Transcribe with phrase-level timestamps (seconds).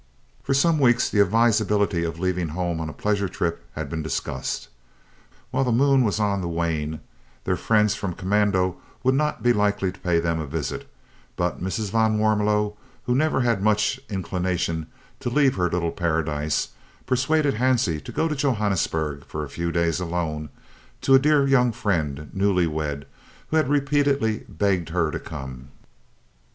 [0.41, 4.67] For some weeks the advisability of leaving home on a pleasure trip had been discussed.
[5.51, 7.01] While the moon was on the wane
[7.43, 10.89] their friends from commando would not be likely to pay them a visit,
[11.35, 11.91] but Mrs.
[11.91, 14.87] van Warmelo, who never had much inclination
[15.19, 16.69] to leave her little paradise,
[17.05, 20.49] persuaded Hansie to go to Johannesburg for a few days alone
[21.01, 23.05] to a dear young friend, newly wed,
[23.49, 25.67] who had repeatedly begged her to come.